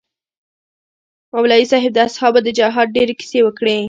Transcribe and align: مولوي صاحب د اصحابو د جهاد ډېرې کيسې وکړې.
مولوي 1.33 1.65
صاحب 1.71 1.91
د 1.95 1.99
اصحابو 2.09 2.39
د 2.43 2.49
جهاد 2.59 2.87
ډېرې 2.95 3.13
کيسې 3.19 3.39
وکړې. 3.43 3.77